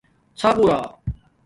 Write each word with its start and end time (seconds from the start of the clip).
ݼاغݸرا 0.39 0.79